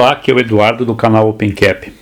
[0.00, 1.92] Olá, aqui é o Eduardo do canal OpenCap.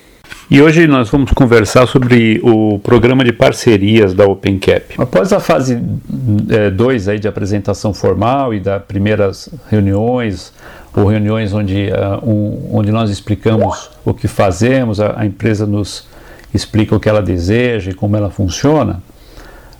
[0.49, 4.95] E hoje nós vamos conversar sobre o programa de parcerias da OpenCap.
[4.97, 10.53] Após a fase 2 é, de apresentação formal e das primeiras reuniões,
[10.95, 16.07] ou reuniões onde, uh, um, onde nós explicamos o que fazemos, a, a, empresa nos
[16.55, 19.03] explica o que ela deseja e como ela funciona,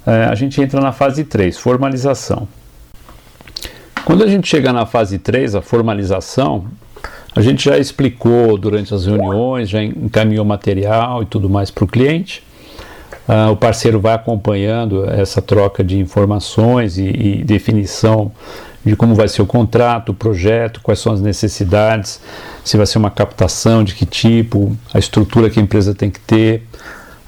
[0.05, 2.49] uh, a gente entra na fase 3, formalização.
[4.05, 6.67] Quando a gente chega na fase 3, a formalização,
[7.35, 11.87] a gente já explicou durante as reuniões, já encaminhou material e tudo mais para o
[11.87, 12.43] cliente.
[13.29, 18.33] Uh, o parceiro vai acompanhando essa troca de informações e, e, definição
[18.83, 22.23] de como vai ser o contrato, o projeto, quais são as necessidades,
[22.65, 26.21] se vai ser uma captação, de que tipo, a estrutura que a empresa tem que
[26.21, 26.67] ter,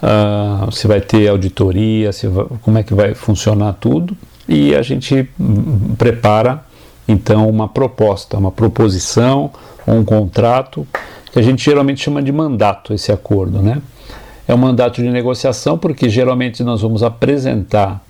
[0.02, 4.16] uh, se vai ter auditoria, se vai, como é que vai funcionar tudo.
[4.48, 5.28] E a gente
[5.98, 6.64] prepara
[7.08, 9.50] então uma proposta, uma proposição
[9.86, 10.86] um contrato,
[11.32, 13.80] que a gente geralmente chama de mandato, esse acordo, né?
[14.46, 18.04] É um mandato de negociação porque geralmente nós vamos apresentar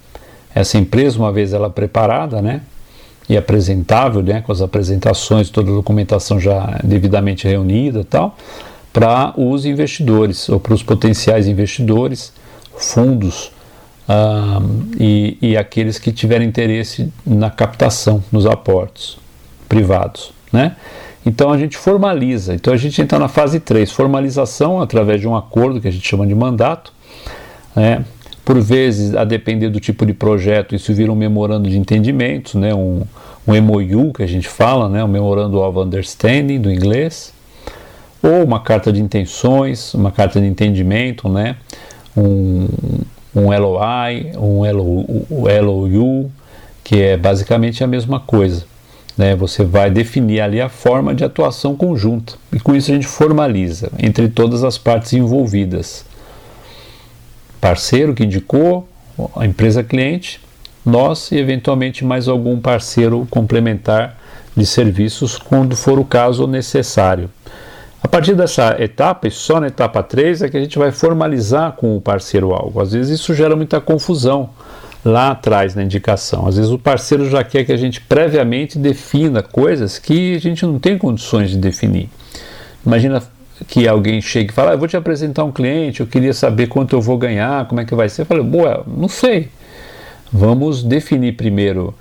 [0.55, 2.63] essa empresa uma vez ela preparada, né?
[3.29, 4.41] E apresentável, né?
[4.41, 8.37] Com as apresentações, toda a documentação já devidamente reunida, tal,
[8.93, 12.33] para os investidores ou para os potenciais investidores,
[12.77, 13.53] fundos
[14.13, 14.61] ah,
[14.99, 19.17] e, e aqueles que tiverem interesse na captação, nos aportes
[19.69, 20.75] privados, né?
[21.25, 22.53] Então a gente formaliza.
[22.53, 26.09] Então a gente entra na fase 3, formalização através de um acordo que a gente
[26.09, 26.93] chama de mandato.
[27.77, 28.05] Né?
[28.45, 32.75] Por vezes, a depender do tipo de projeto, isso vira um memorando de entendimentos, né?
[32.75, 33.03] um,
[33.47, 35.05] um MOU que a gente fala, né?
[35.05, 37.33] um Memorando of Understanding do inglês,
[38.21, 41.55] ou uma carta de intenções, uma carta de entendimento, né?
[42.17, 42.67] um,
[43.35, 44.63] um LOI, um
[45.63, 46.31] LOU,
[46.83, 48.65] que é basicamente a mesma coisa.
[49.17, 49.37] Né?
[49.37, 53.91] Você vai definir ali a forma de atuação conjunta e com isso a gente formaliza
[53.99, 56.05] entre todas as partes envolvidas.
[57.61, 58.89] Parceiro que indicou,
[59.37, 60.41] a empresa cliente,
[60.85, 64.19] nós e eventualmente mais algum parceiro complementar
[64.57, 67.31] de serviços quando for o caso necessário.
[68.03, 71.73] A partir dessa etapa, e só na etapa 3, é que a gente vai formalizar
[71.73, 72.81] com o parceiro algo.
[72.81, 74.51] Às vezes isso gera muita confusão
[75.05, 76.47] lá atrás na indicação.
[76.47, 80.65] Às vezes o parceiro já quer que a gente previamente defina coisas que a gente
[80.65, 82.09] não tem condições de definir.
[82.85, 83.23] Imagina
[83.69, 86.69] que alguém chegue e fala, ah, eu vou te apresentar um cliente, eu queria saber
[86.69, 88.23] quanto eu vou ganhar, como é que vai ser.
[88.23, 89.49] Eu falei, boa, não sei.
[90.33, 91.95] Vamos definir primeiro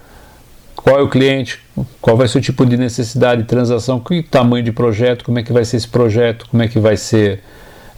[0.81, 1.59] qual é o cliente,
[1.99, 5.43] qual vai ser o tipo de necessidade de transação, que tamanho de projeto, como é
[5.43, 7.41] que vai ser esse projeto, como é que vai ser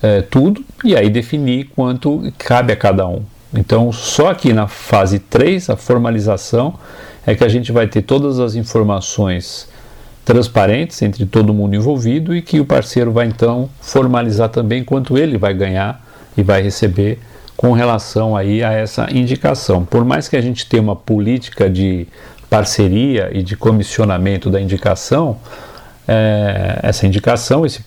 [0.01, 3.21] é, tudo, e aí definir quanto cabe a cada um.
[3.53, 6.73] Então, só aqui na fase 3, a formalização,
[7.25, 9.69] é que a gente vai ter todas as informações
[10.25, 15.37] transparentes entre todo mundo envolvido e que o parceiro vai então formalizar também quanto ele
[15.37, 16.03] vai ganhar
[16.35, 17.19] e vai receber
[17.61, 19.85] com relação aí a essa indicação.
[19.85, 22.07] Por mais que a gente tenha uma política de
[22.51, 25.37] parceria e de comissionamento da indicação,
[26.05, 27.81] é, essa indicação esse,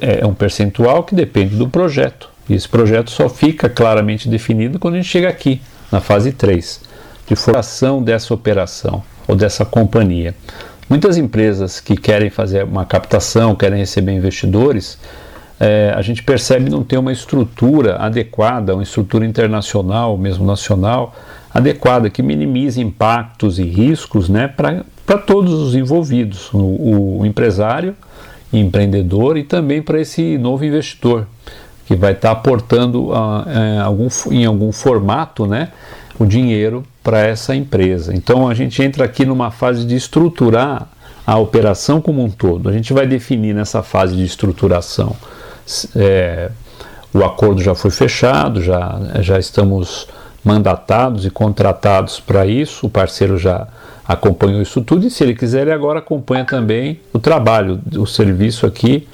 [0.00, 2.30] é um percentual que depende do projeto.
[2.48, 5.60] E esse projeto só fica claramente definido quando a gente chega aqui,
[5.92, 6.80] na fase 3,
[7.26, 10.34] de formação dessa operação ou dessa companhia.
[10.88, 14.98] Muitas empresas que querem fazer uma captação, querem receber investidores,
[15.60, 21.14] é, a gente percebe não ter uma estrutura adequada, uma estrutura internacional, mesmo nacional,
[21.52, 27.94] adequada, que minimize impactos e riscos né, para todos os envolvidos, o, o empresário,
[28.52, 31.26] empreendedor e também para esse novo investidor
[31.86, 35.70] que vai estar tá aportando uh, em, algum, em algum formato né,
[36.18, 38.14] o dinheiro para essa empresa.
[38.14, 40.88] Então a gente entra aqui numa fase de estruturar
[41.26, 42.68] a operação como um todo.
[42.68, 45.16] A gente vai definir nessa fase de estruturação.
[45.96, 46.50] É,
[47.12, 50.06] o acordo já foi fechado, já, já estamos
[50.44, 53.66] mandatados e contratados para isso, o parceiro já
[54.06, 58.66] acompanhou isso tudo e se ele quiser ele agora acompanha também o trabalho, o serviço
[58.66, 59.06] aqui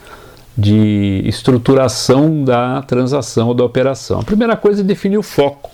[0.56, 4.20] de estruturação da transação ou da operação.
[4.20, 5.70] A primeira coisa é definir o foco,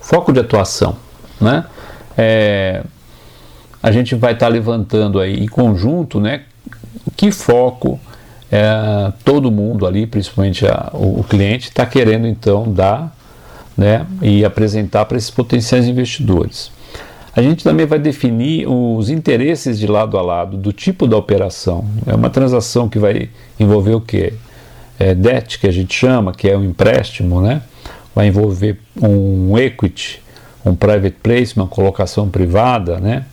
[0.00, 0.96] foco de atuação.
[1.40, 1.64] Né?
[2.16, 2.82] É,
[3.82, 6.42] a gente vai estar tá levantando aí em conjunto né,
[7.16, 7.98] que foco
[8.52, 13.16] é, todo mundo ali, principalmente a, o, o, cliente, está querendo então dar
[13.80, 16.70] né, e apresentar para esses potenciais investidores.
[17.34, 21.86] A gente também vai definir os interesses de lado a lado do tipo da operação.
[22.06, 24.34] É uma transação que vai envolver o quê?
[24.98, 27.62] É, debt, que a gente chama, que é um empréstimo, né?
[28.14, 30.20] vai envolver um equity,
[30.62, 33.24] um private placement, colocação privada, né?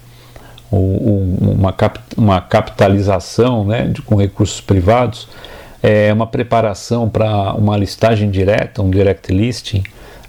[0.72, 5.28] uma, cap, uma capitalização né, de, com recursos privados,
[5.84, 9.84] é uma preparação para uma listagem direta, um direct listing,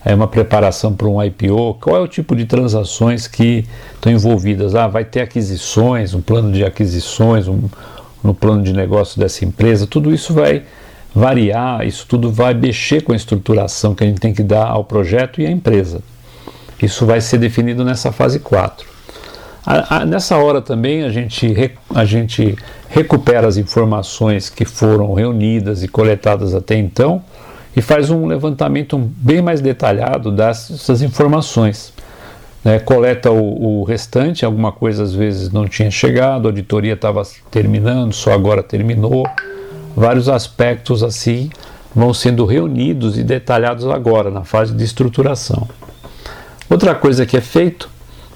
[0.08, 4.74] é uma preparação para um IPO, qual é o tipo de transações que estão envolvidas?
[4.74, 7.68] Ah, vai ter aquisições, um plano de aquisições, um,
[8.24, 10.62] no plano de negócio dessa empresa, tudo isso vai
[11.14, 14.82] variar, isso tudo vai mexer com a estruturação que a gente tem que dar ao
[14.82, 16.00] projeto e à empresa.
[16.82, 18.88] Isso vai ser definido nessa fase 4.
[19.66, 21.54] A, a, nessa hora também a gente,
[21.94, 22.56] a gente
[22.88, 27.22] recupera as informações que foram reunidas e coletadas até então
[27.78, 31.92] e faz um levantamento bem mais detalhado dessas informações.
[32.64, 37.22] Né, coleta o, o, restante, alguma coisa às vezes não tinha chegado, a auditoria estava
[37.52, 39.24] terminando, só agora terminou.
[39.94, 41.50] Vários aspectos assim
[41.94, 45.68] vão sendo reunidos e detalhados agora, na fase de estruturação.
[46.68, 47.88] Outra coisa que é feito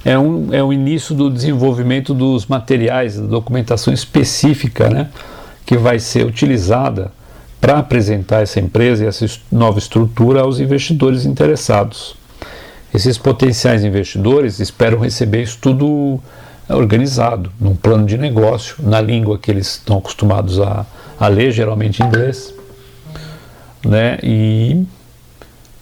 [0.05, 5.09] é, um, é o início do desenvolvimento dos materiais, da documentação específica, né,
[5.67, 7.11] que vai ser utilizada
[7.63, 12.17] para apresentar essa empresa e essa nova estrutura aos investidores interessados.
[12.93, 16.19] Esses potenciais investidores esperam receber isso tudo
[16.69, 20.85] organizado, num plano de negócio, na língua que eles estão acostumados a,
[21.21, 22.53] a ler, geralmente em inglês.
[23.87, 24.19] Né?
[24.25, 24.85] E